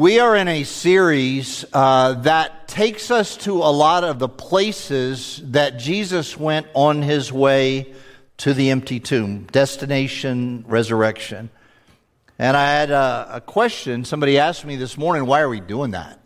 [0.00, 5.42] We are in a series uh, that takes us to a lot of the places
[5.50, 7.92] that Jesus went on his way
[8.38, 11.50] to the empty tomb, destination resurrection.
[12.38, 14.06] And I had a, a question.
[14.06, 16.18] Somebody asked me this morning, why are we doing that?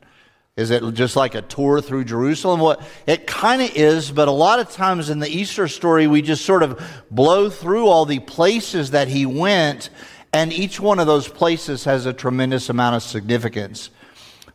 [0.56, 2.60] Is it just like a tour through Jerusalem?
[2.60, 6.22] Well, it kind of is, but a lot of times in the Easter story, we
[6.22, 6.80] just sort of
[7.10, 9.90] blow through all the places that he went
[10.34, 13.90] and each one of those places has a tremendous amount of significance.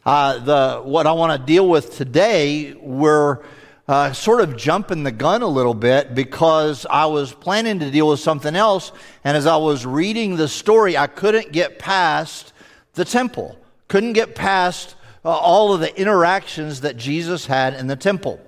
[0.05, 3.39] Uh, the, what I want to deal with today, we're
[3.87, 8.09] uh, sort of jumping the gun a little bit because I was planning to deal
[8.09, 8.91] with something else.
[9.23, 12.51] And as I was reading the story, I couldn't get past
[12.95, 13.57] the temple,
[13.87, 18.41] couldn't get past uh, all of the interactions that Jesus had in the temple.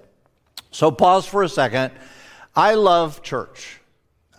[0.72, 1.92] So, pause for a second.
[2.58, 3.80] I love church.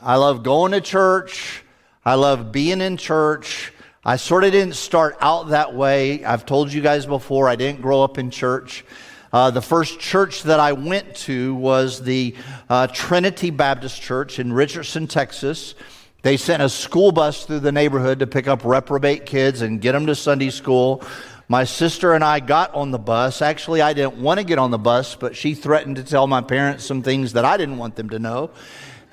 [0.03, 1.63] I love going to church.
[2.05, 3.73] I love being in church.
[4.05, 6.25] I sort of didn't start out that way.
[6.25, 8.85] I've told you guys before, I didn't grow up in church.
[9.33, 12.35] Uh, the first church that I went to was the
[12.69, 15.77] uh, Trinity Baptist Church in Richardson, Texas.
[16.23, 19.93] They sent a school bus through the neighborhood to pick up reprobate kids and get
[19.93, 21.05] them to Sunday school.
[21.47, 23.41] My sister and I got on the bus.
[23.41, 26.41] Actually, I didn't want to get on the bus, but she threatened to tell my
[26.41, 28.51] parents some things that I didn't want them to know.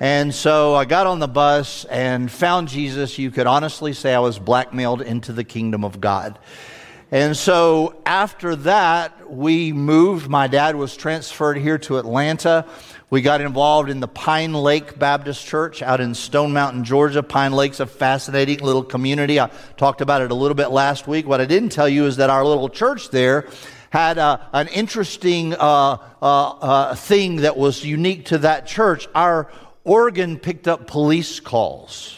[0.02, 3.18] And so I got on the bus and found Jesus.
[3.18, 6.40] You could honestly say I was blackmailed into the kingdom of God.
[7.12, 10.30] And so after that, we moved.
[10.30, 12.66] My dad was transferred here to Atlanta.
[13.10, 17.22] We got involved in the Pine Lake Baptist Church out in Stone Mountain, Georgia.
[17.22, 19.38] Pine Lake's a fascinating little community.
[19.38, 21.28] I talked about it a little bit last week.
[21.28, 23.50] What I didn't tell you is that our little church there
[23.90, 29.08] had uh, an interesting uh, uh, uh thing that was unique to that church.
[29.16, 29.52] Our
[29.84, 32.18] organ picked up police calls.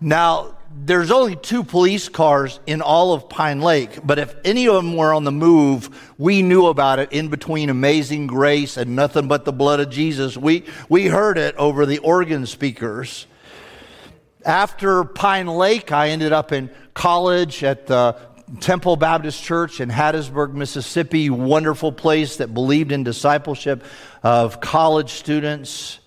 [0.00, 4.74] Now, there's only two police cars in all of Pine Lake, but if any of
[4.74, 9.26] them were on the move, we knew about it in between Amazing Grace and Nothing
[9.26, 10.36] But the Blood of Jesus.
[10.36, 13.26] We, we heard it over the organ speakers.
[14.44, 18.16] After Pine Lake, I ended up in college at the
[18.60, 23.82] Temple Baptist Church in Hattiesburg, Mississippi, wonderful place that believed in discipleship
[24.22, 25.98] of college students.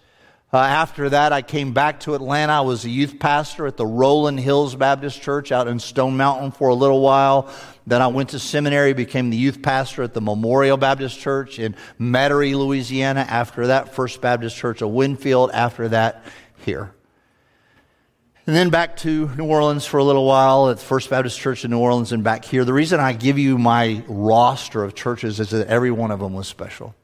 [0.52, 2.54] Uh, after that, I came back to Atlanta.
[2.54, 6.52] I was a youth pastor at the Rolling Hills Baptist Church out in Stone Mountain
[6.52, 7.52] for a little while.
[7.86, 11.76] Then I went to seminary, became the youth pastor at the Memorial Baptist Church in
[12.00, 13.26] Metairie, Louisiana.
[13.30, 15.52] After that, First Baptist Church of Winfield.
[15.54, 16.24] After that,
[16.66, 16.94] here.
[18.50, 21.70] And then back to New Orleans for a little while at First Baptist Church in
[21.70, 22.66] New Orleans and back here.
[22.66, 26.34] The reason I give you my roster of churches is that every one of them
[26.34, 26.96] was special.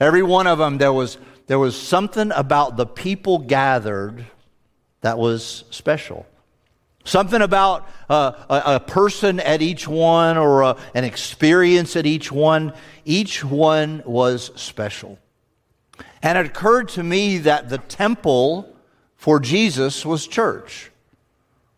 [0.00, 4.24] Every one of them, there was, there was something about the people gathered
[5.02, 6.24] that was special.
[7.04, 12.32] Something about uh, a, a, person at each one or a, an experience at each
[12.32, 12.72] one.
[13.04, 15.18] Each one was special.
[16.22, 18.74] And it occurred to me that the temple
[19.18, 20.90] for Jesus was church.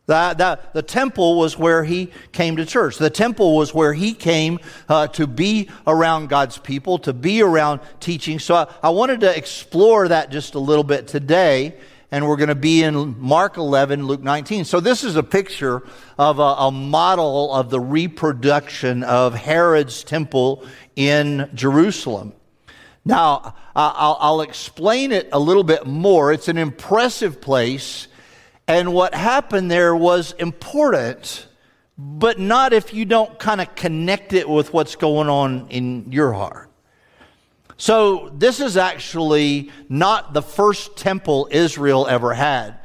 [0.06, 2.98] That, that, the temple was where he came to church.
[2.98, 4.58] The temple was where he came
[4.88, 8.38] uh, to be around God's people, to be around teaching.
[8.38, 11.76] So I, I wanted to explore that just a little bit today.
[12.10, 14.64] And we're going to be in Mark 11, Luke 19.
[14.64, 15.82] So this is a picture
[16.18, 22.32] of a, a model of the reproduction of Herod's temple in Jerusalem.
[23.04, 26.32] Now, I'll, I'll, explain it a little bit more.
[26.32, 28.08] It's an impressive place,
[28.68, 31.46] and what happened there was important,
[31.96, 36.32] but not if you don't kind of connect it with what's going on in your
[36.32, 36.70] heart.
[37.78, 42.76] So, this is actually not the first temple Israel ever had.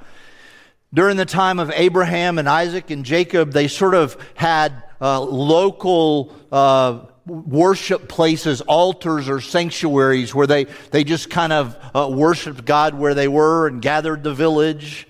[0.94, 6.34] During the time of Abraham and Isaac and Jacob, they sort of had uh, local
[6.54, 12.94] uh, worship places, altars or sanctuaries where they, they just kind of uh, worshiped God
[12.94, 15.08] where they were and gathered the village.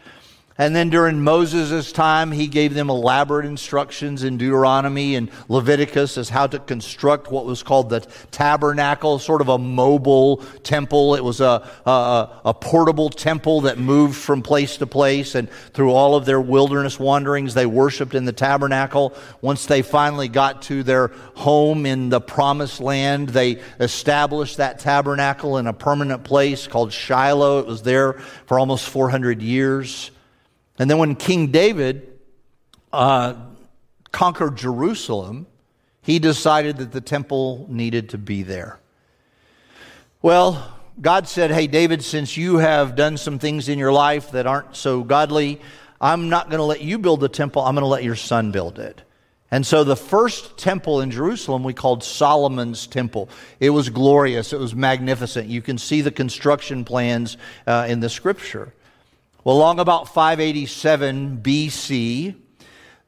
[0.58, 6.30] And then during Moses' time, he gave them elaborate instructions in Deuteronomy and Leviticus as
[6.30, 8.00] how to construct what was called the
[8.32, 11.16] tabernacle, sort of a mobile temple.
[11.16, 15.36] It was a, a, a, portable temple that moved from place to place.
[15.36, 19.14] And through all of their wilderness wanderings, they worshiped in the tabernacle.
[19.42, 25.58] Once they finally got to their home in the promised land, they established that tabernacle
[25.58, 27.60] in a permanent place called Shiloh.
[27.60, 28.14] It was there
[28.46, 30.12] for almost 400 years.
[30.78, 32.20] And then when King David
[32.92, 33.36] uh,
[34.12, 35.48] conquered Jerusalem,
[36.02, 38.80] he decided that the temple needed to be there.
[40.22, 44.48] Well, God said, Hey, David, since you have done some things in your life that
[44.48, 45.62] aren't so godly,
[46.00, 47.62] I'm not going to let you build the temple.
[47.62, 49.02] I'm going to let your son build it.
[49.52, 53.30] And so the first temple in Jerusalem we called Solomon's temple.
[53.60, 55.48] It was glorious, it was magnificent.
[55.48, 58.74] You can see the construction plans uh, in the scripture.
[59.46, 62.36] Well, along about 587 BC,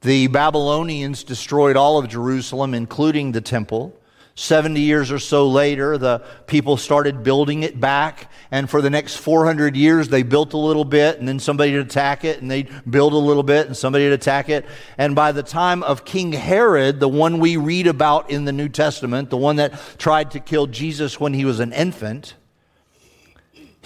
[0.01, 3.99] the Babylonians destroyed all of Jerusalem, including the temple.
[4.35, 8.31] 70 years or so later, the people started building it back.
[8.51, 11.87] And for the next 400 years, they built a little bit, and then somebody would
[11.87, 14.63] attack it, and they'd build a little bit, and somebody would attack it.
[14.99, 18.69] And by the time of King Herod, the one we read about in the New
[18.69, 22.35] Testament, the one that tried to kill Jesus when he was an infant,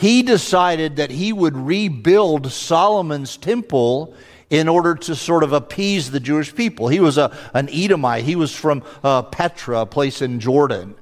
[0.02, 4.16] he decided that he would rebuild Solomon's temple
[4.50, 6.88] in order to sort of appease the Jewish people.
[6.88, 8.24] He was a, an Edomite.
[8.24, 10.96] He was from uh, Petra, a place in Jordan,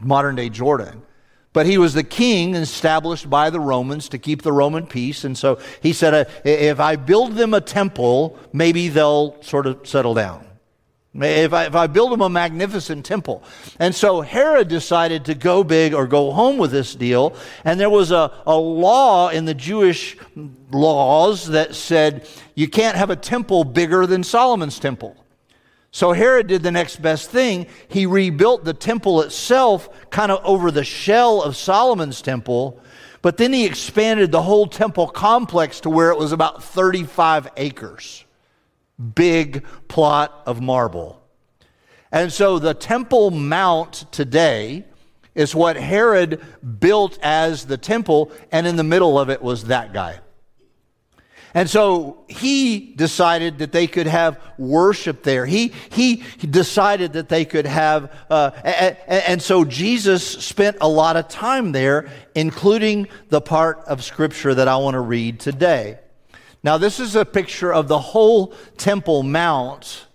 [0.00, 1.02] modern day Jordan.
[1.52, 5.24] But he was the king established by the Romans to keep the Roman peace.
[5.24, 9.86] And so he said, uh, if I build them a temple, maybe they'll sort of
[9.86, 10.47] settle down.
[11.14, 13.42] If I, if I build them a magnificent temple.
[13.78, 17.34] And so Herod decided to go big or go home with this deal.
[17.64, 20.16] And there was a, a law in the Jewish
[20.70, 25.16] laws that said you can't have a temple bigger than Solomon's temple.
[25.90, 27.66] So Herod did the next best thing.
[27.88, 32.80] He rebuilt the temple itself kind of over the shell of Solomon's temple.
[33.22, 38.24] But then he expanded the whole temple complex to where it was about 35 acres
[39.14, 41.22] big plot of marble.
[42.10, 44.84] And so the Temple Mount today
[45.34, 46.40] is what Herod
[46.80, 50.18] built as the temple, and in the middle of it was that guy.
[51.54, 55.46] And so he decided that they could have worship there.
[55.46, 61.16] He, he decided that they could have, uh, and, and so Jesus spent a lot
[61.16, 66.00] of time there, including the part of Scripture that I want to read today.
[66.62, 70.06] Now, this is a picture of the whole Temple Mount.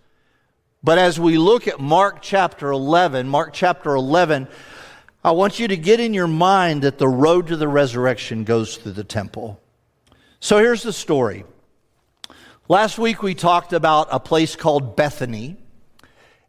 [0.84, 4.50] But as we look at Mark chapter 11, Mark chapter 11,
[5.24, 8.76] I want you to get in your mind that the road to the resurrection goes
[8.76, 9.62] through the temple.
[10.42, 11.46] So here's the story.
[12.68, 15.56] Last week we talked about a place called Bethany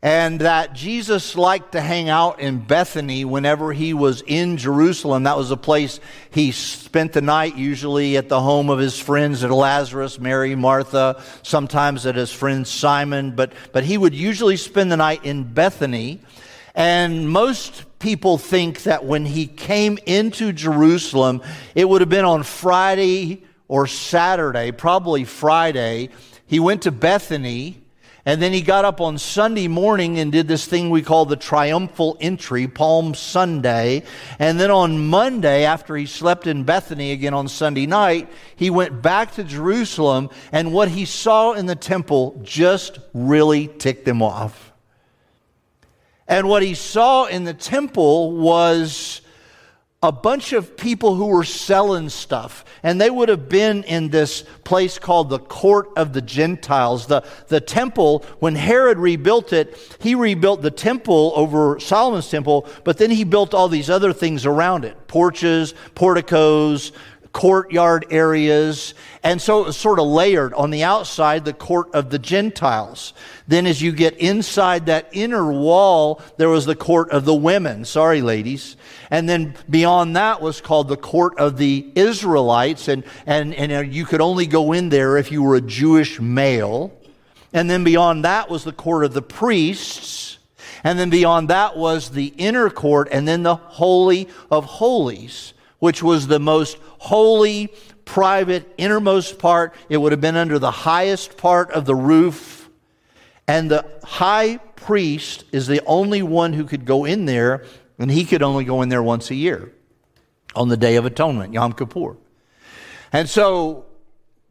[0.05, 5.23] and that Jesus liked to hang out in Bethany whenever he was in Jerusalem.
[5.23, 5.99] That was a place
[6.31, 11.23] he spent the night, usually at the home of his friends at Lazarus, Mary, Martha,
[11.43, 16.21] sometimes at his friend Simon, but, but he would usually spend the night in Bethany.
[16.75, 21.41] And most people think that when he came into Jerusalem,
[21.75, 26.11] it would have been on Friday or Saturday, probably Friday.
[26.47, 27.84] He went to Bethany
[28.27, 31.37] and then he got up on Sunday morning and did this thing we call the
[31.37, 34.03] triumphal entry, Palm Sunday.
[34.39, 39.03] And then on Monday, after he slept in Bethany again on Sunday night, he went
[39.03, 40.31] back to Jerusalem.
[40.53, 44.73] And what he saw in the temple just really ticked him off.
[46.27, 49.21] And what he saw in the temple was
[50.05, 52.63] a bunch of people who were selling stuff.
[52.83, 57.07] And they would have been in this place called the court of the Gentiles.
[57.07, 62.99] The, the temple, when Herod rebuilt it, he rebuilt the temple over Solomon's temple, but
[62.99, 66.93] then he built all these other things around it porches, porticos,
[67.35, 68.95] courtyard areas.
[69.23, 70.55] And so it was sort of layered.
[70.55, 73.13] On the outside, the court of the Gentiles.
[73.47, 77.85] Then as you get inside that inner wall, there was the court of the women.
[77.85, 78.77] Sorry, ladies.
[79.11, 82.89] And then beyond that was called the court of the Israelites.
[82.89, 86.21] And, and, and uh, you could only go in there if you were a Jewish
[86.21, 86.97] male.
[87.53, 90.39] And then beyond that was the court of the priests.
[90.85, 96.03] And then beyond that was the inner court and then the Holy of Holies, which
[96.03, 97.73] was the most holy,
[98.07, 99.75] private, innermost part.
[99.91, 102.71] It would have been under the highest part of the roof.
[103.47, 107.65] And the high priest is the only one who could go in there,
[107.99, 109.71] and he could only go in there once a year
[110.57, 112.17] on the Day of Atonement, Yom Kippur.
[113.13, 113.85] And so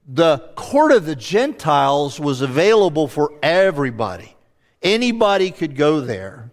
[0.07, 4.35] the court of the Gentiles was available for everybody.
[4.83, 6.51] Anybody could go there.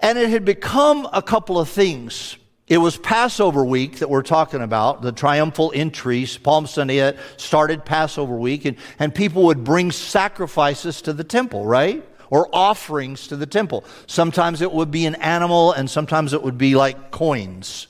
[0.00, 2.36] And it had become a couple of things.
[2.70, 6.38] It was Passover week that we're talking about, the triumphal entries.
[6.38, 12.08] Palm Sunday started Passover week, and, and people would bring sacrifices to the temple, right?
[12.30, 13.84] Or offerings to the temple.
[14.06, 17.88] Sometimes it would be an animal, and sometimes it would be like coins.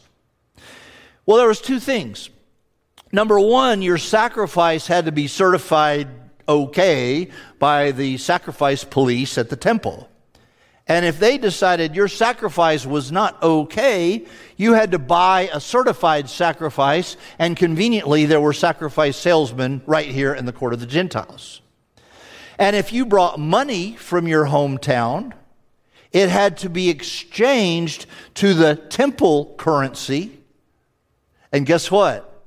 [1.26, 2.30] Well, there was two things.
[3.12, 6.08] Number one, your sacrifice had to be certified
[6.48, 10.09] okay by the sacrifice police at the temple.
[10.90, 16.28] And if they decided your sacrifice was not okay, you had to buy a certified
[16.28, 21.60] sacrifice, and conveniently, there were sacrifice salesmen right here in the court of the Gentiles.
[22.58, 25.32] And if you brought money from your hometown,
[26.10, 30.40] it had to be exchanged to the temple currency.
[31.52, 32.42] And guess what?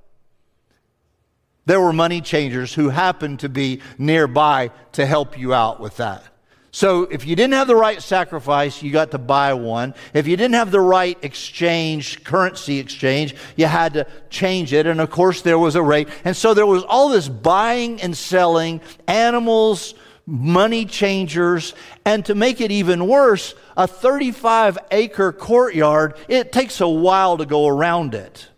[1.65, 6.25] There were money changers who happened to be nearby to help you out with that.
[6.75, 9.93] So if you didn't have the right sacrifice, you got to buy one.
[10.15, 14.87] If you didn't have the right exchange, currency exchange, you had to change it.
[14.87, 16.07] And of course, there was a rate.
[16.25, 19.93] And so there was all this buying and selling, animals,
[20.25, 21.75] money changers,
[22.05, 27.45] and to make it even worse, a 35 acre courtyard, it takes a while to
[27.45, 28.49] go around it.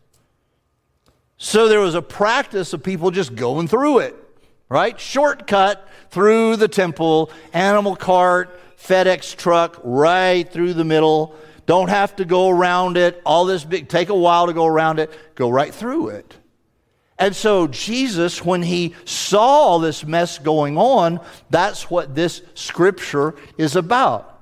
[1.35, 4.15] So there was a practice of people just going through it,
[4.69, 4.97] right?
[4.97, 11.35] Shortcut through the temple, animal cart, FedEx truck, right through the middle.
[11.65, 13.21] Don't have to go around it.
[13.25, 15.11] All this big, take a while to go around it.
[15.35, 16.33] Go right through it.
[17.19, 21.19] And so Jesus, when he saw all this mess going on,
[21.49, 24.41] that's what this scripture is about.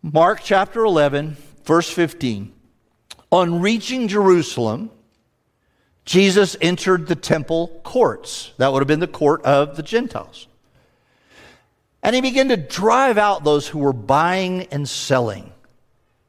[0.00, 2.54] Mark chapter 11, verse 15.
[3.30, 4.90] On reaching Jerusalem,
[6.06, 8.52] Jesus entered the temple courts.
[8.56, 10.46] That would have been the court of the Gentiles.
[12.02, 15.52] And he began to drive out those who were buying and selling.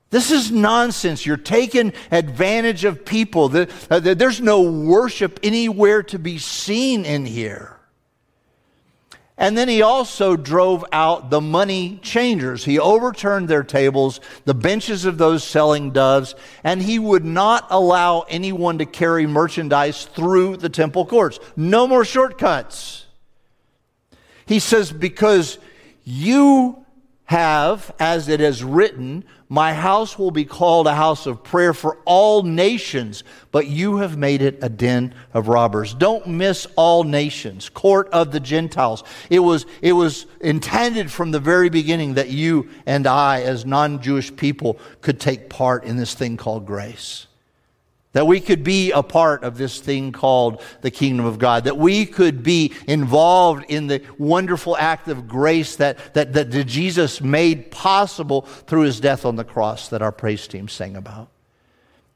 [0.10, 1.25] This is nonsense.
[1.25, 3.56] You're taking advantage of people.
[3.56, 7.78] Uh, there's no worship anywhere to be seen in here.
[9.38, 12.63] And then he also drove out the money changers.
[12.63, 18.22] He overturned their tables, the benches of those selling doves, and he would not allow
[18.30, 21.40] anyone to carry merchandise through the temple courts.
[21.56, 23.08] No more shortcuts.
[24.51, 25.60] He says, Because
[26.03, 26.86] you
[27.24, 32.00] have, as it is written, my house will be called a house of prayer for
[32.03, 35.93] all nations, but you have made it a den of robbers.
[35.93, 39.05] Don't miss all nations, court of the Gentiles.
[39.29, 44.01] It was, it was intended from the very beginning that you and I, as non
[44.01, 47.25] Jewish people, could take part in this thing called grace.
[48.13, 51.63] That we could be a part of this thing called the kingdom of God.
[51.63, 57.22] That we could be involved in the wonderful act of grace that, that, that Jesus
[57.22, 61.30] made possible through his death on the cross that our praise team sang about.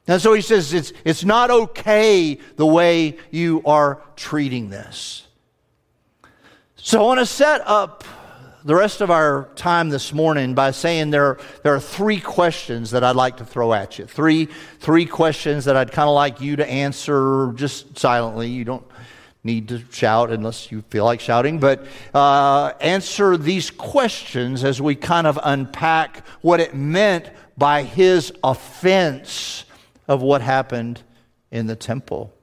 [0.07, 5.25] And so he says it's, it's not okay the way you are treating this.
[6.75, 8.03] So I want to set up
[8.65, 13.03] the rest of our time this morning by saying there, there are three questions that
[13.03, 14.05] I'd like to throw at you.
[14.05, 14.45] Three,
[14.79, 18.49] three questions that I'd kind of like you to answer just silently.
[18.49, 18.85] You don't
[19.43, 24.95] need to shout unless you feel like shouting, but uh, answer these questions as we
[24.95, 29.65] kind of unpack what it meant by his offense
[30.07, 31.03] of what happened
[31.51, 32.33] in the temple.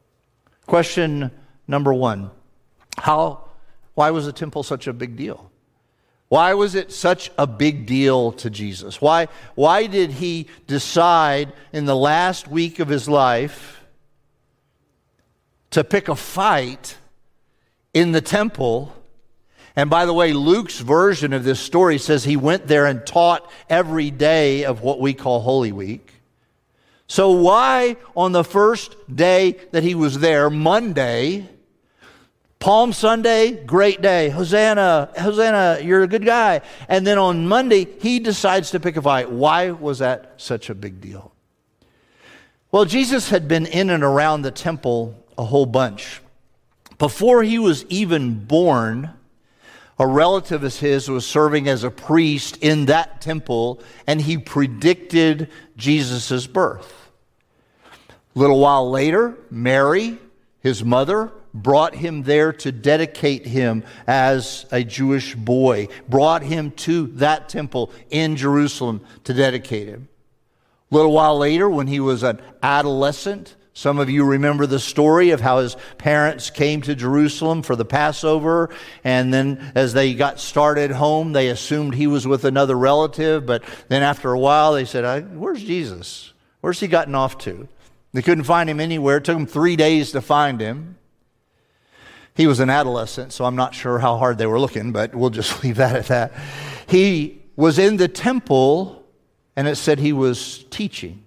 [0.66, 1.32] Question
[1.66, 2.30] number one
[2.96, 3.42] How,
[3.94, 5.51] why was the temple such a big deal?
[6.32, 9.02] Why was it such a big deal to Jesus?
[9.02, 13.84] Why, why did he decide in the last week of his life
[15.72, 16.96] to pick a fight
[17.92, 18.96] in the temple?
[19.76, 23.52] And by the way, Luke's version of this story says he went there and taught
[23.68, 26.14] every day of what we call Holy Week.
[27.08, 31.46] So, why on the first day that he was there, Monday,
[32.62, 34.28] Palm Sunday, great day.
[34.28, 36.60] Hosanna, Hosanna, you're a good guy.
[36.88, 39.28] And then on Monday, he decides to pick a fight.
[39.28, 41.32] Why was that such a big deal?
[42.70, 46.20] Well, Jesus had been in and around the temple a whole bunch.
[46.98, 49.10] Before he was even born,
[49.98, 55.50] a relative of his was serving as a priest in that temple, and he predicted
[55.76, 57.10] Jesus' birth.
[58.36, 60.16] A little while later, Mary,
[60.60, 67.08] his mother, brought him there to dedicate him as a Jewish boy, brought him to
[67.14, 70.08] that temple in Jerusalem to dedicate him.
[70.90, 75.30] A little while later, when he was an adolescent, some of you remember the story
[75.30, 78.68] of how his parents came to Jerusalem for the Passover,
[79.02, 83.64] and then as they got started home, they assumed he was with another relative, but
[83.88, 86.34] then after a while, they said, Where's Jesus?
[86.60, 87.66] Where's he gotten off to?
[88.12, 89.16] They couldn't find him anywhere.
[89.16, 90.96] It took them three days to find him.
[92.34, 95.30] He was an adolescent, so I'm not sure how hard they were looking, but we'll
[95.30, 96.32] just leave that at that.
[96.86, 99.04] He was in the temple,
[99.56, 101.24] and it said he was teaching.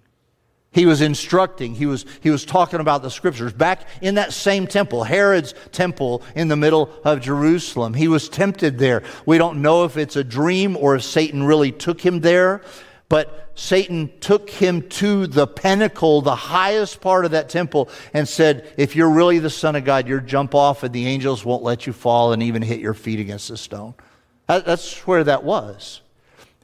[0.75, 1.73] He was instructing.
[1.73, 3.53] He was, he was talking about the scriptures.
[3.53, 8.77] Back in that same temple, Herod's temple in the middle of Jerusalem, he was tempted
[8.77, 9.01] there.
[9.25, 12.61] We don't know if it's a dream or if Satan really took him there,
[13.07, 18.71] But Satan took him to the pinnacle, the highest part of that temple, and said,
[18.77, 21.85] If you're really the Son of God, you'll jump off and the angels won't let
[21.85, 23.93] you fall and even hit your feet against the stone.
[24.47, 26.01] That's where that was.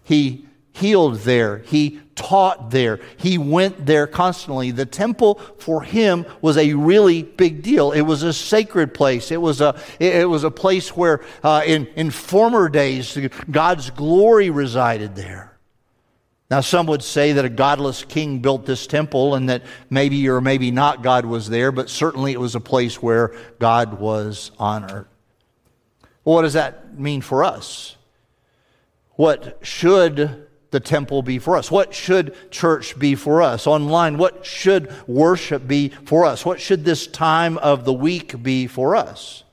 [0.04, 1.60] He healed there.
[1.60, 3.00] He taught there.
[3.18, 4.72] He went there constantly.
[4.72, 7.92] The temple for him was a really big deal.
[7.92, 9.32] It was a sacred place.
[9.32, 13.18] It was a, it was a place where uh, in, in former days
[13.50, 15.51] God's glory resided there.
[16.52, 20.42] Now, some would say that a godless king built this temple and that maybe or
[20.42, 25.08] maybe not God was there, but certainly it was a place where God was honored.
[26.26, 27.96] Well, what does that mean for us?
[29.12, 31.72] What should the temple be for us?
[31.72, 33.66] What should church be for us?
[33.66, 36.46] Online, what should worship be for us?
[36.46, 39.46] What should this time of the week be for us?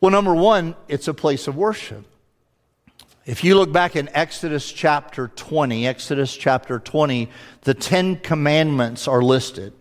[0.00, 2.04] Well, number one, it's a place of worship.
[3.28, 7.28] If you look back in Exodus chapter 20, Exodus chapter 20,
[7.60, 9.74] the Ten Commandments are listed.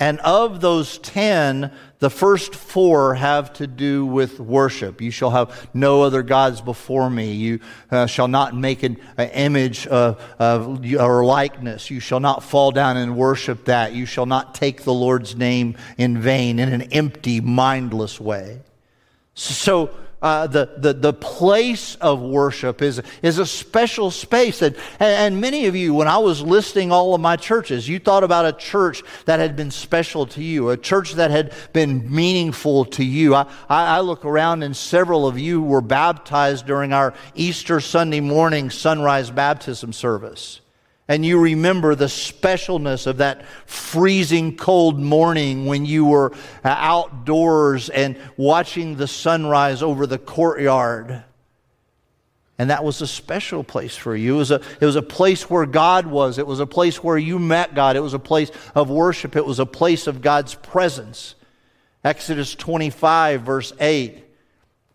[0.00, 1.70] And of those 10,
[2.00, 5.00] the first four have to do with worship.
[5.00, 7.34] You shall have no other gods before me.
[7.34, 7.60] You
[7.92, 11.88] uh, shall not make an, an image of, of, or likeness.
[11.88, 13.92] You shall not fall down and worship that.
[13.92, 18.62] You shall not take the Lord's name in vain in an empty, mindless way.
[19.34, 24.62] So, uh, the, the, the place of worship is, is a special space.
[24.62, 28.24] And, and many of you, when I was listing all of my churches, you thought
[28.24, 32.86] about a church that had been special to you, a church that had been meaningful
[32.86, 33.34] to you.
[33.34, 38.20] I, I, I look around and several of you were baptized during our Easter Sunday
[38.20, 40.60] morning sunrise baptism service
[41.08, 46.32] and you remember the specialness of that freezing cold morning when you were
[46.64, 51.22] uh, outdoors and watching the sunrise over the courtyard.
[52.58, 54.34] And that was a special place for you.
[54.34, 56.38] It was, a, it was a place where God was.
[56.38, 57.96] It was a place where you met God.
[57.96, 59.36] It was a place of worship.
[59.36, 61.34] It was a place of God's presence.
[62.02, 64.24] Exodus 25, verse 8.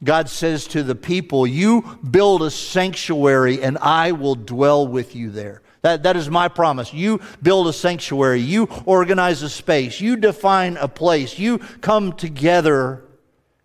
[0.04, 5.30] God says to the people, You build a sanctuary, and I will dwell with you
[5.30, 5.62] there.
[5.82, 6.94] That, that is my promise.
[6.94, 8.42] You build a sanctuary.
[8.42, 10.00] You organize a space.
[10.00, 11.40] You define a place.
[11.40, 13.04] You come together,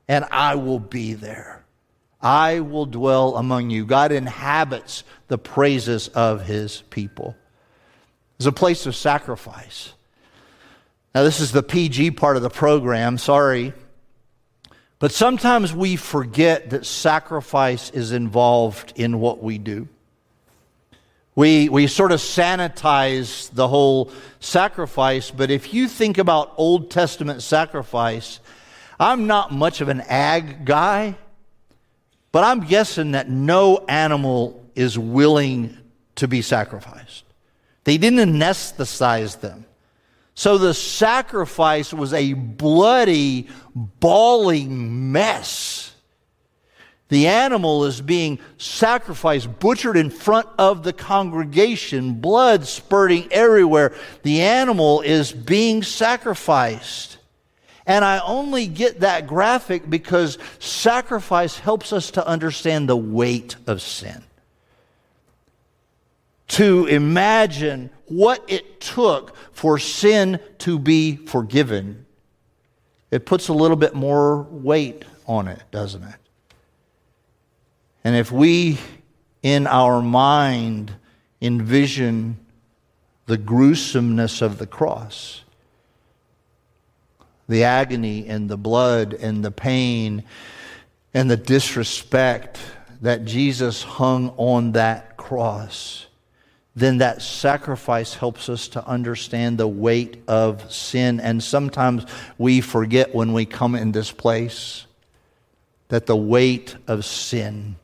[0.09, 1.65] and I will be there.
[2.23, 3.85] I will dwell among you.
[3.85, 7.37] God inhabits the praises of his people.
[8.39, 9.93] It's a place of sacrifice.
[11.15, 13.19] Now, this is the PG part of the program.
[13.19, 13.75] Sorry.
[14.99, 19.89] But sometimes we forget that sacrifice is involved in what we do.
[21.37, 27.43] We, we sort of sanitize the whole sacrifice, but if you think about Old Testament
[27.43, 28.41] sacrifice,
[28.99, 31.15] I'm not much of an ag guy,
[32.33, 35.77] but I'm guessing that no animal is willing
[36.17, 37.25] to be sacrificed.
[37.85, 39.67] They didn't anesthetize them.
[40.35, 45.86] So the sacrifice was a bloody, bawling mess.
[47.09, 53.95] The animal is being sacrificed, butchered in front of the congregation, blood spurting everywhere.
[54.25, 57.19] The animal is being sacrificed.
[57.87, 63.81] And I only get that graphic because sacrifice helps us to understand the weight of
[63.81, 64.25] sin.
[66.49, 72.07] To imagine what it took for sin to be forgiven,
[73.13, 76.17] it puts a little bit more weight on it, doesn't it?
[78.07, 78.79] And if we,
[79.43, 80.95] in our mind,
[81.43, 82.39] envision
[83.27, 85.43] the gruesomeness of the cross,
[87.49, 90.23] the agony and the blood and the pain
[91.15, 92.61] and the disrespect
[93.01, 96.07] that Jesus hung on that cross,
[96.77, 101.19] then that sacrifice helps us to understand the weight of sin.
[101.19, 102.07] And sometimes
[102.39, 104.87] we forget when we come in this place
[105.89, 107.75] that the weight of sin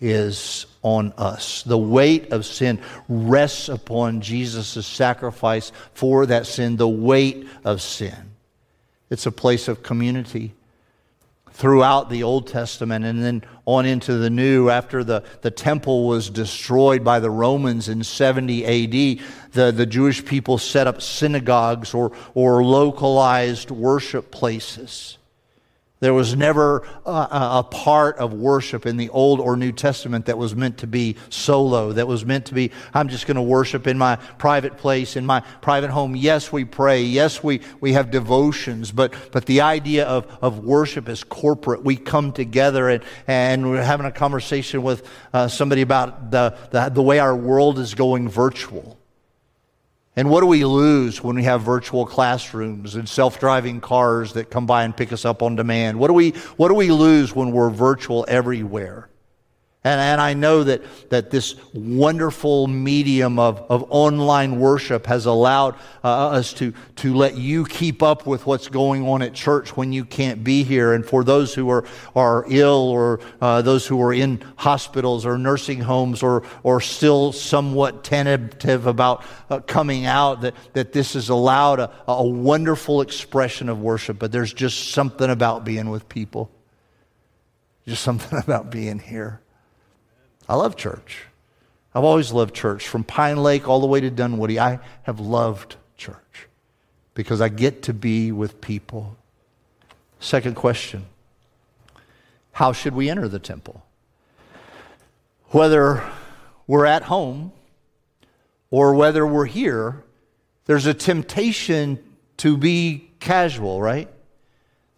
[0.00, 1.62] is on us.
[1.62, 8.30] The weight of sin rests upon Jesus' sacrifice for that sin, the weight of sin.
[9.10, 10.54] It's a place of community
[11.58, 14.70] throughout the Old Testament and then on into the New.
[14.70, 20.24] After the, the temple was destroyed by the Romans in 70 AD, the, the Jewish
[20.24, 25.18] people set up synagogues or, or localized worship places.
[26.00, 30.38] There was never a, a, part of worship in the Old or New Testament that
[30.38, 33.88] was meant to be solo, that was meant to be, I'm just going to worship
[33.88, 36.14] in my private place, in my private home.
[36.14, 37.02] Yes, we pray.
[37.02, 41.82] Yes, we, we have devotions, but, but the idea of, of worship is corporate.
[41.82, 46.90] We come together and, and we're having a conversation with uh, somebody about the, the,
[46.90, 48.97] the way our world is going virtual.
[50.18, 54.66] And what do we lose when we have virtual classrooms and self-driving cars that come
[54.66, 55.96] by and pick us up on demand?
[55.96, 59.08] What do we, what do we lose when we're virtual everywhere?
[59.88, 65.76] And, and I know that, that this wonderful medium of, of online worship has allowed
[66.04, 69.94] uh, us to, to let you keep up with what's going on at church when
[69.94, 70.92] you can't be here.
[70.92, 75.38] And for those who are, are ill or uh, those who are in hospitals or
[75.38, 81.30] nursing homes or, or still somewhat tentative about uh, coming out, that, that this has
[81.30, 84.18] allowed a, a wonderful expression of worship.
[84.18, 86.50] But there's just something about being with people,
[87.86, 89.40] just something about being here.
[90.48, 91.24] I love church.
[91.94, 92.86] I've always loved church.
[92.86, 96.48] From Pine Lake all the way to Dunwoody, I have loved church
[97.14, 99.16] because I get to be with people.
[100.20, 101.06] Second question
[102.52, 103.84] How should we enter the temple?
[105.50, 106.04] Whether
[106.66, 107.52] we're at home
[108.70, 110.04] or whether we're here,
[110.66, 111.98] there's a temptation
[112.38, 114.08] to be casual, right?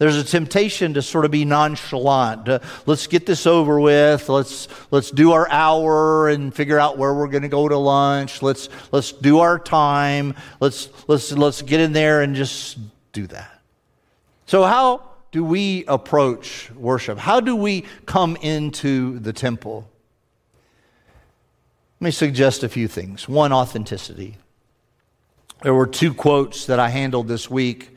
[0.00, 2.48] There's a temptation to sort of be nonchalant.
[2.48, 4.30] Uh, let's get this over with.
[4.30, 8.40] Let's, let's do our hour and figure out where we're going to go to lunch.
[8.40, 10.34] Let's, let's do our time.
[10.58, 12.78] Let's, let's, let's get in there and just
[13.12, 13.60] do that.
[14.46, 17.18] So, how do we approach worship?
[17.18, 19.86] How do we come into the temple?
[22.00, 23.28] Let me suggest a few things.
[23.28, 24.38] One, authenticity.
[25.60, 27.94] There were two quotes that I handled this week.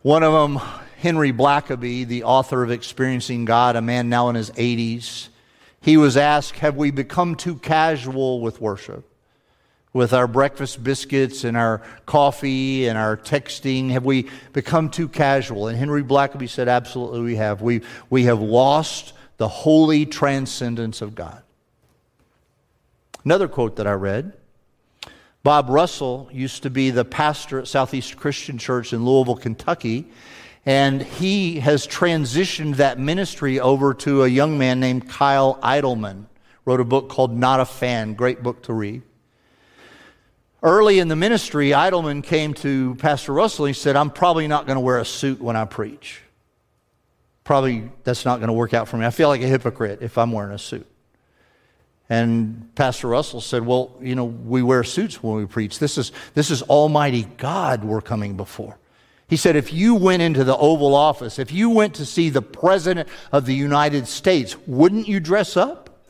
[0.00, 0.66] One of them
[1.00, 5.28] Henry Blackaby, the author of Experiencing God, a man now in his 80s,
[5.80, 9.06] he was asked, Have we become too casual with worship?
[9.94, 15.68] With our breakfast biscuits and our coffee and our texting, have we become too casual?
[15.68, 17.62] And Henry Blackaby said, Absolutely, we have.
[17.62, 21.42] We, we have lost the holy transcendence of God.
[23.24, 24.34] Another quote that I read
[25.42, 30.06] Bob Russell used to be the pastor at Southeast Christian Church in Louisville, Kentucky.
[30.66, 36.26] And he has transitioned that ministry over to a young man named Kyle Idleman.
[36.66, 39.02] Wrote a book called Not a Fan, great book to read.
[40.62, 44.66] Early in the ministry, Idleman came to Pastor Russell and he said, I'm probably not
[44.66, 46.20] going to wear a suit when I preach.
[47.44, 49.06] Probably that's not going to work out for me.
[49.06, 50.86] I feel like a hypocrite if I'm wearing a suit.
[52.10, 55.78] And Pastor Russell said, Well, you know, we wear suits when we preach.
[55.78, 58.76] This is, this is Almighty God we're coming before.
[59.30, 62.42] He said, if you went into the Oval Office, if you went to see the
[62.42, 66.04] President of the United States, wouldn't you dress up?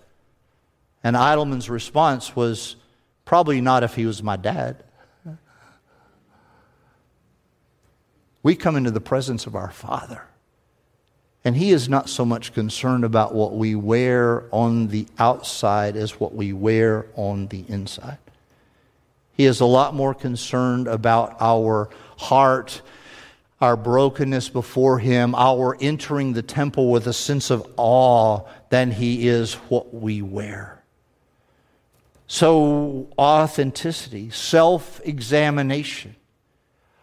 [1.04, 2.76] And Idleman's response was,
[3.26, 4.82] probably not if he was my dad.
[8.42, 10.24] We come into the presence of our Father.
[11.44, 16.18] And he is not so much concerned about what we wear on the outside as
[16.18, 18.16] what we wear on the inside.
[19.36, 22.80] He is a lot more concerned about our heart
[23.60, 29.28] our brokenness before Him, our entering the temple with a sense of awe than He
[29.28, 30.82] is what we wear.
[32.26, 36.16] So, authenticity, self examination.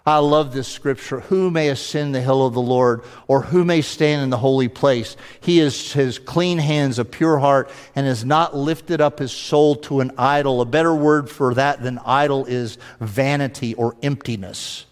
[0.05, 1.19] I love this scripture.
[1.19, 4.69] Who may ascend the hill of the Lord, or who may stand in the holy
[4.69, 5.17] place?
[5.41, 9.75] He is, his clean hands, a pure heart, and has not lifted up his soul
[9.75, 10.61] to an idol.
[10.61, 14.86] A better word for that than idol is vanity or emptiness.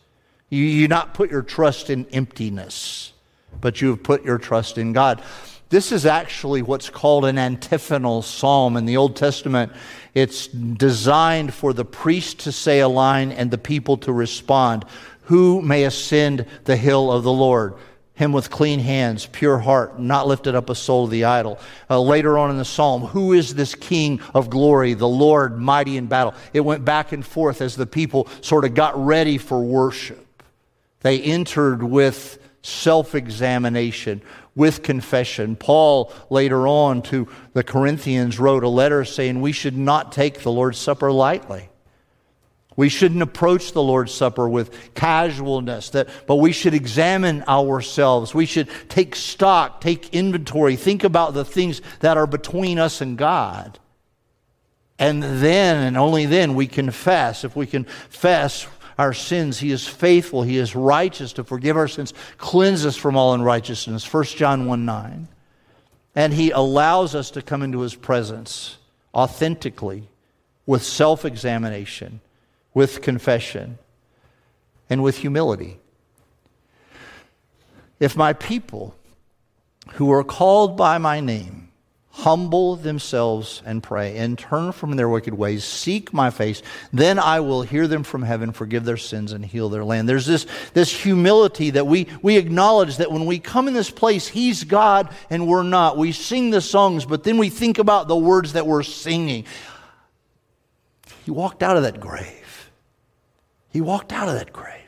[0.55, 3.11] You, you not put your trust in emptiness,
[3.59, 5.21] but you have put your trust in God.
[5.67, 9.73] This is actually what's called an antiphonal psalm in the Old Testament.
[10.13, 14.85] It's designed for the priest to say a line and the people to respond.
[15.23, 17.73] Who may ascend the hill of the Lord?
[18.13, 21.59] Him with clean hands, pure heart, not lifted up a soul to the idol.
[21.89, 25.97] Uh, later on in the psalm, who is this King of glory, the Lord mighty
[25.97, 26.33] in battle?
[26.53, 30.24] It went back and forth as the people sort of got ready for worship.
[31.05, 34.23] They entered with self examination,
[34.55, 35.55] with confession.
[35.55, 40.51] Paul, later on to the Corinthians, wrote a letter saying we should not take the
[40.51, 41.69] Lord's Supper lightly.
[42.75, 48.33] We shouldn't approach the Lord's Supper with casualness, that, but we should examine ourselves.
[48.33, 53.15] We should take stock, take inventory, think about the things that are between us and
[53.15, 53.77] God.
[54.97, 57.43] And then, and only then, we confess.
[57.43, 58.65] If we confess
[58.97, 59.59] our sins.
[59.59, 60.43] He is faithful.
[60.43, 64.11] He is righteous to forgive our sins, cleanse us from all unrighteousness.
[64.11, 65.27] 1 John 1 9.
[66.15, 68.77] And He allows us to come into His presence
[69.13, 70.09] authentically
[70.65, 72.21] with self examination,
[72.73, 73.77] with confession,
[74.89, 75.79] and with humility.
[77.99, 78.95] If my people
[79.93, 81.64] who are called by my name
[82.17, 86.61] humble themselves and pray and turn from their wicked ways, seek my face,
[86.93, 90.07] then I will hear them from heaven, forgive their sins, and heal their land.
[90.07, 94.29] There's this, this humility that we, we acknowledge that when we come in this place,
[94.29, 95.97] He's God and we're not.
[95.97, 99.45] We sing the songs, but then we think about the words that we're singing.
[101.25, 102.71] He walked out of that grave.
[103.71, 104.84] He walked out of that grave.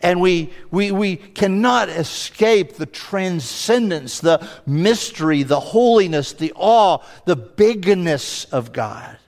[0.00, 7.34] And we, we, we cannot escape the transcendence, the mystery, the holiness, the awe, the
[7.34, 9.18] bigness of God.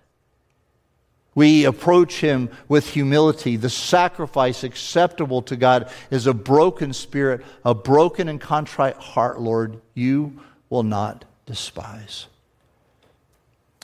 [1.35, 3.56] We approach Him with humility.
[3.56, 9.80] The sacrifice acceptable to God is a broken spirit, a broken and contrite heart, Lord,
[9.94, 12.26] you will not despise.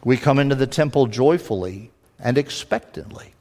[0.05, 3.36] We come into the temple joyfully and expectantly.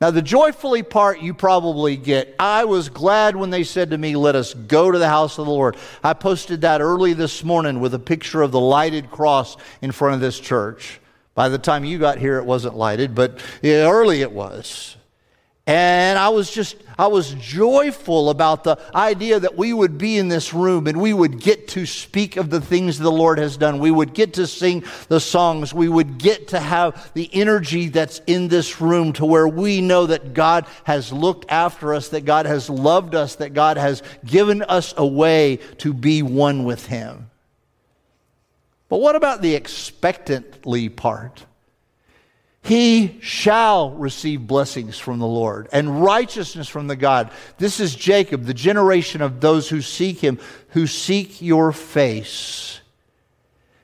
[0.00, 2.36] Now, the joyfully part you probably get.
[2.38, 5.46] I was glad when they said to me, Let us go to the house of
[5.46, 5.76] the Lord.
[6.04, 10.14] I posted that early this morning with a picture of the lighted cross in front
[10.14, 11.00] of this church.
[11.34, 14.97] By the time you got here, it wasn't lighted, but early it was.
[15.68, 20.28] And I was just, I was joyful about the idea that we would be in
[20.28, 23.78] this room and we would get to speak of the things the Lord has done.
[23.78, 25.74] We would get to sing the songs.
[25.74, 30.06] We would get to have the energy that's in this room to where we know
[30.06, 34.62] that God has looked after us, that God has loved us, that God has given
[34.62, 37.28] us a way to be one with Him.
[38.88, 41.44] But what about the expectantly part?
[42.68, 47.30] He shall receive blessings from the Lord and righteousness from the God.
[47.56, 52.80] This is Jacob, the generation of those who seek him, who seek your face.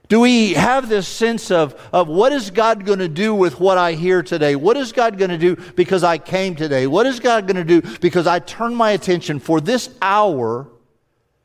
[0.09, 3.79] Do we have this sense of, of what is God going to do with what
[3.79, 4.55] I hear today?
[4.55, 6.87] What is God going to do because I came today?
[6.87, 10.69] What is God going to do because I turn my attention for this hour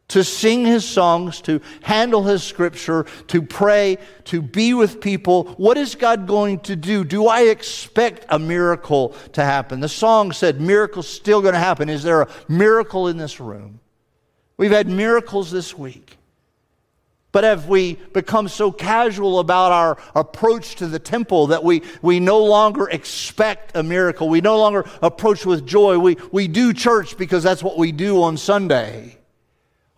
[0.10, 5.46] to sing his songs, to handle his scripture, to pray, to be with people.
[5.58, 7.04] What is God going to do?
[7.04, 9.80] Do I expect a miracle to happen?
[9.80, 11.90] The song said, Miracle's still going to happen.
[11.90, 13.80] Is there a miracle in this room?
[14.58, 16.18] We've had miracles this week.
[17.32, 22.20] But have we become so casual about our approach to the temple that we, we
[22.20, 24.28] no longer expect a miracle?
[24.28, 26.00] We no longer approach with joy.
[26.00, 29.19] We, we do church because that's what we do on Sunday.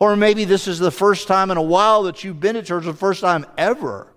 [0.02, 2.86] Or maybe this is the first time in a while that you've been to church,
[2.86, 4.08] the first time ever.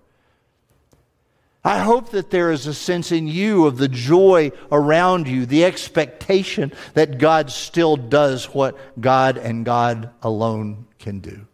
[1.63, 5.63] I hope that there is a sense in you of the joy around you, the
[5.63, 11.45] expectation that God still does what God and God alone can do.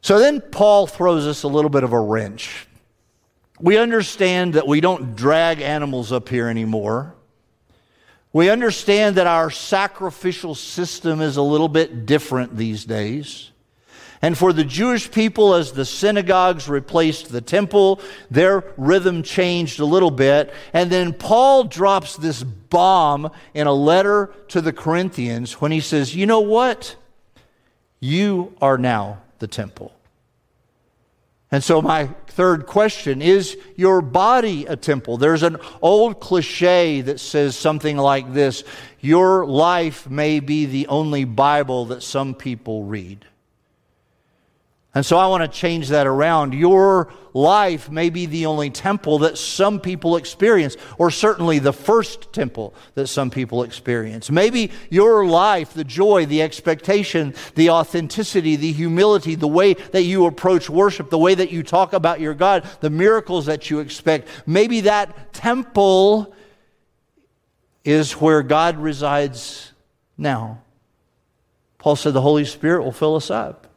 [0.00, 2.66] So then Paul throws us a little bit of a wrench.
[3.60, 7.14] We understand that we don't drag animals up here anymore.
[8.32, 13.50] We understand that our sacrificial system is a little bit different these days.
[14.22, 19.84] And for the Jewish people, as the synagogues replaced the temple, their rhythm changed a
[19.84, 20.54] little bit.
[20.72, 26.14] And then Paul drops this bomb in a letter to the Corinthians when he says,
[26.14, 26.94] You know what?
[27.98, 29.92] You are now the temple.
[31.52, 35.18] And so, my third question is your body a temple?
[35.18, 38.64] There's an old cliche that says something like this
[39.00, 43.26] Your life may be the only Bible that some people read.
[44.94, 46.52] And so I want to change that around.
[46.52, 52.30] Your life may be the only temple that some people experience, or certainly the first
[52.34, 54.30] temple that some people experience.
[54.30, 60.26] Maybe your life, the joy, the expectation, the authenticity, the humility, the way that you
[60.26, 64.28] approach worship, the way that you talk about your God, the miracles that you expect,
[64.44, 66.34] maybe that temple
[67.82, 69.72] is where God resides
[70.18, 70.60] now.
[71.78, 73.68] Paul said the Holy Spirit will fill us up.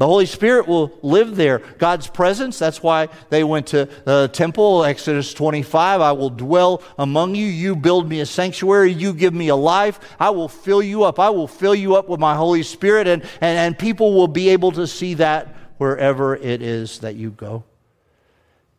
[0.00, 1.58] The Holy Spirit will live there.
[1.76, 6.00] God's presence, that's why they went to the temple, Exodus 25.
[6.00, 7.44] I will dwell among you.
[7.44, 8.94] You build me a sanctuary.
[8.94, 10.00] You give me a life.
[10.18, 11.20] I will fill you up.
[11.20, 14.48] I will fill you up with my Holy Spirit, and, and, and people will be
[14.48, 17.64] able to see that wherever it is that you go.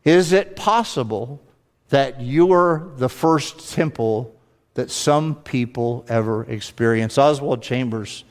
[0.03, 1.39] Is it possible
[1.89, 4.35] that you're the first temple
[4.73, 7.19] that some people ever experience?
[7.19, 8.23] Oswald Chambers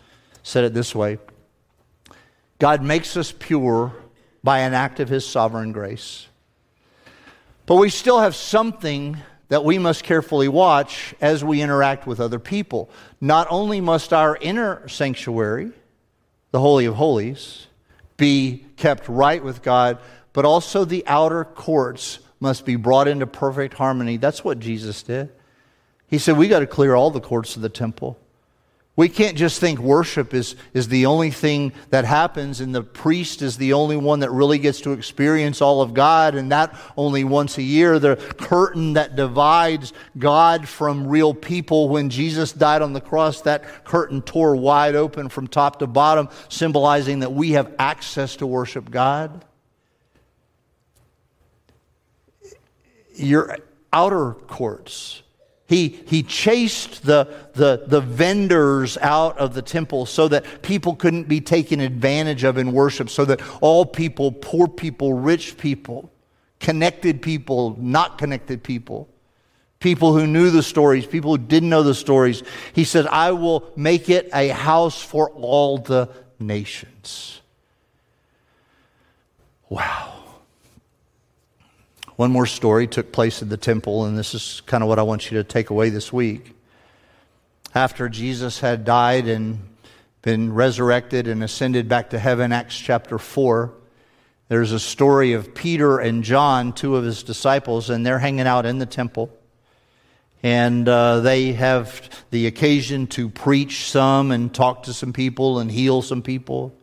[0.42, 1.18] said it this way
[2.61, 3.92] God makes us pure
[4.44, 6.29] by an act of His sovereign grace.
[7.66, 9.16] But we still have something
[9.49, 12.90] that we must carefully watch as we interact with other people.
[13.20, 15.73] Not only must our inner sanctuary,
[16.51, 17.66] the Holy of Holies,
[18.16, 19.99] be kept right with God,
[20.35, 24.18] but also the outer courts must be brought into perfect harmony.
[24.18, 25.31] That's what Jesus did.
[26.09, 28.18] He said, We got to clear all the courts of the temple.
[28.96, 33.40] We can't just think worship is, is the only thing that happens and the priest
[33.40, 37.24] is the only one that really gets to experience all of God and that only
[37.24, 37.98] once a year.
[37.98, 43.85] The curtain that divides God from real people when Jesus died on the cross, that
[43.85, 48.90] curtain tore wide open from top to bottom, symbolizing that we have access to worship
[48.90, 49.44] God.
[53.14, 53.57] Your
[53.92, 55.22] outer courts
[55.70, 61.28] he, he chased the, the, the vendors out of the temple so that people couldn't
[61.28, 66.11] be taken advantage of in worship, so that all people, poor people, rich people,
[66.59, 69.09] connected people, not connected people,
[69.78, 73.70] people who knew the stories, people who didn't know the stories, he said, I will
[73.76, 76.09] make it a house for all the
[76.40, 77.42] nations.
[79.68, 80.19] Wow.
[82.20, 85.02] One more story took place in the temple, and this is kind of what I
[85.02, 86.54] want you to take away this week.
[87.74, 89.61] After Jesus had died and
[90.20, 93.72] been resurrected and ascended back to heaven, Acts chapter 4,
[94.48, 98.66] there's a story of Peter and John, two of his disciples, and they're hanging out
[98.66, 99.35] in the temple.
[100.42, 105.70] And uh, they have the occasion to preach some and talk to some people and
[105.70, 106.74] heal some people.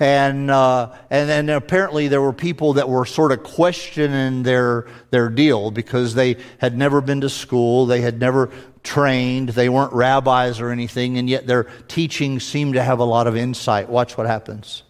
[0.00, 5.28] And, uh, and then apparently there were people that were sort of questioning their, their
[5.28, 8.50] deal because they had never been to school, they had never
[8.82, 13.26] trained, they weren't rabbis or anything, and yet their teaching seemed to have a lot
[13.26, 13.90] of insight.
[13.90, 14.84] Watch what happens.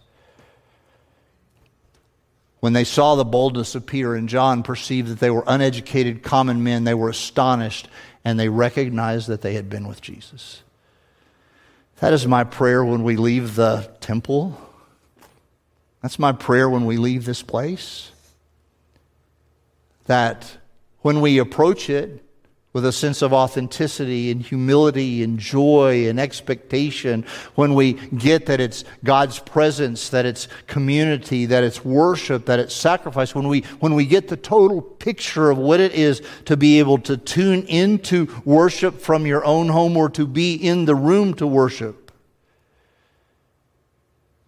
[2.61, 6.63] When they saw the boldness of Peter and John, perceived that they were uneducated common
[6.63, 7.89] men, they were astonished
[8.23, 10.61] and they recognized that they had been with Jesus.
[11.99, 14.57] That is my prayer when we leave the temple
[16.01, 18.11] that's my prayer when we leave this place.
[20.07, 20.57] That
[21.01, 22.23] when we approach it
[22.73, 28.61] with a sense of authenticity and humility and joy and expectation, when we get that
[28.61, 33.93] it's God's presence, that it's community, that it's worship, that it's sacrifice, when we, when
[33.93, 38.27] we get the total picture of what it is to be able to tune into
[38.45, 42.00] worship from your own home or to be in the room to worship,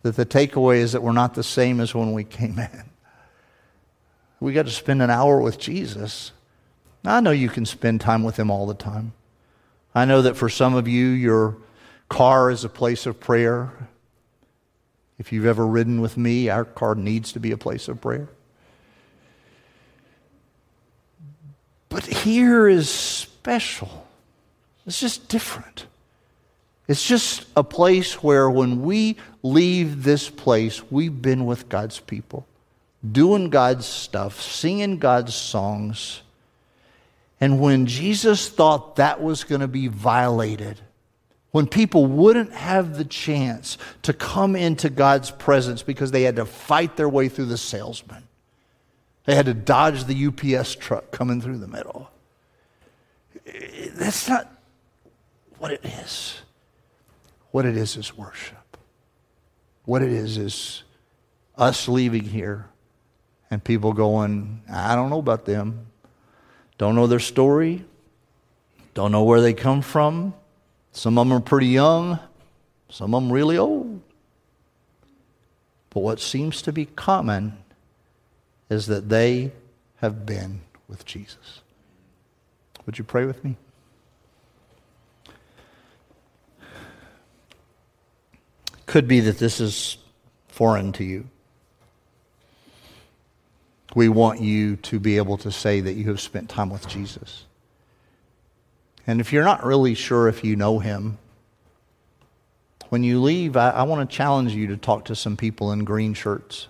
[0.03, 2.89] that the takeaway is that we're not the same as when we came in.
[4.39, 6.33] We got to spend an hour with Jesus.
[7.05, 9.13] I know you can spend time with Him all the time.
[9.95, 11.57] I know that for some of you, your
[12.09, 13.71] car is a place of prayer.
[15.17, 18.27] If you've ever ridden with me, our car needs to be a place of prayer.
[21.87, 24.07] But here is special.
[24.85, 25.85] It's just different.
[26.87, 32.45] It's just a place where when we leave this place, we've been with God's people,
[33.09, 36.21] doing God's stuff, singing God's songs.
[37.39, 40.81] And when Jesus thought that was going to be violated,
[41.51, 46.45] when people wouldn't have the chance to come into God's presence because they had to
[46.45, 48.23] fight their way through the salesman,
[49.25, 52.09] they had to dodge the UPS truck coming through the middle.
[53.93, 54.51] That's not
[55.59, 56.42] what it is.
[57.53, 58.77] What it is is worship.
[59.85, 60.83] What it is is
[61.55, 62.65] us leaving here
[63.51, 65.85] and people going, I don't know about them.
[66.79, 67.85] Don't know their story.
[68.95, 70.33] Don't know where they come from.
[70.93, 72.17] Some of them are pretty young,
[72.89, 74.01] some of them really old.
[75.91, 77.55] But what seems to be common
[78.67, 79.51] is that they
[79.97, 81.61] have been with Jesus.
[82.87, 83.57] Would you pray with me?
[88.93, 89.97] Could be that this is
[90.49, 91.27] foreign to you.
[93.95, 97.45] We want you to be able to say that you have spent time with Jesus.
[99.07, 101.17] And if you're not really sure if you know him,
[102.89, 105.85] when you leave, I, I want to challenge you to talk to some people in
[105.85, 106.67] green shirts.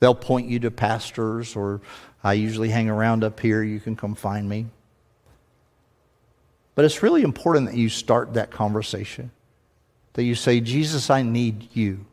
[0.00, 1.82] They'll point you to pastors, or
[2.24, 3.62] I usually hang around up here.
[3.62, 4.66] You can come find me.
[6.74, 9.30] But it's really important that you start that conversation
[10.14, 12.04] that you say, Jesus, I need you.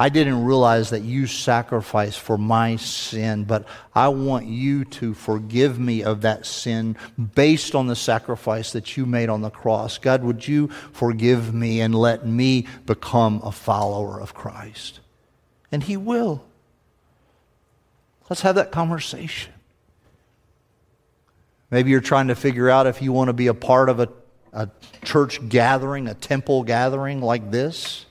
[0.00, 5.80] I didn't realize that you sacrificed for my sin, but I want you to forgive
[5.80, 6.96] me of that sin
[7.34, 9.98] based on the sacrifice that you made on the cross.
[9.98, 15.00] God, would you forgive me and let me become a follower of Christ?
[15.72, 16.44] And He will.
[18.30, 19.52] Let's have that conversation.
[21.72, 24.08] Maybe you're trying to figure out if you want to be a part of a,
[24.52, 24.68] a
[25.04, 28.06] church gathering, a temple gathering like this.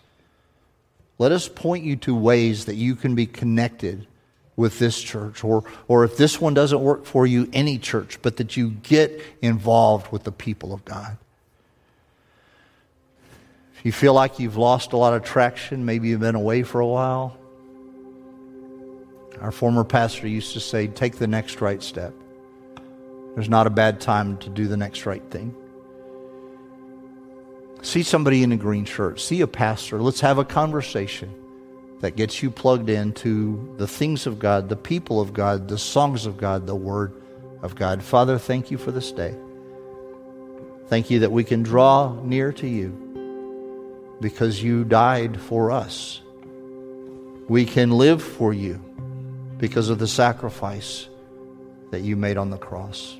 [1.17, 4.07] Let us point you to ways that you can be connected
[4.55, 8.37] with this church, or, or if this one doesn't work for you, any church, but
[8.37, 11.15] that you get involved with the people of God.
[13.77, 16.81] If you feel like you've lost a lot of traction, maybe you've been away for
[16.81, 17.37] a while.
[19.39, 22.13] Our former pastor used to say, Take the next right step.
[23.35, 25.55] There's not a bad time to do the next right thing.
[27.81, 30.01] See somebody in a green shirt, see a pastor.
[30.01, 31.33] Let's have a conversation
[32.01, 36.25] that gets you plugged into the things of God, the people of God, the songs
[36.25, 37.13] of God, the Word
[37.61, 38.03] of God.
[38.03, 39.35] Father, thank you for this day.
[40.87, 46.21] Thank you that we can draw near to you because you died for us.
[47.49, 48.75] We can live for you
[49.57, 51.07] because of the sacrifice
[51.91, 53.19] that you made on the cross.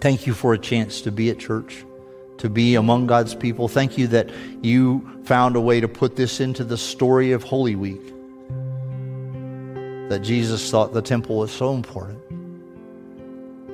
[0.00, 1.84] Thank you for a chance to be at church,
[2.38, 3.68] to be among God's people.
[3.68, 4.30] Thank you that
[4.62, 8.12] you found a way to put this into the story of Holy Week.
[10.08, 12.20] That Jesus thought the temple was so important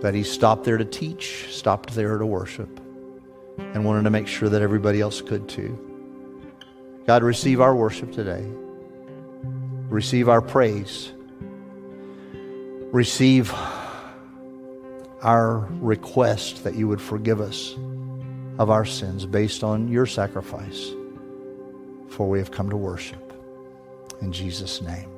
[0.00, 2.80] that he stopped there to teach, stopped there to worship,
[3.58, 5.78] and wanted to make sure that everybody else could too.
[7.06, 8.44] God, receive our worship today.
[9.88, 11.12] Receive our praise.
[12.92, 13.52] Receive
[15.22, 17.76] our request that you would forgive us
[18.62, 20.92] of our sins based on your sacrifice,
[22.08, 23.32] for we have come to worship.
[24.20, 25.11] In Jesus' name.